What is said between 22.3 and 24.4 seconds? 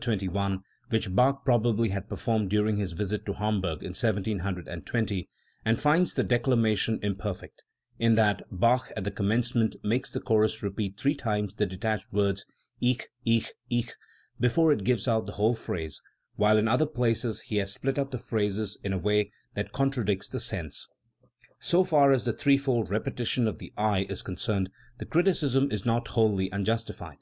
threefold repetition of the "I" is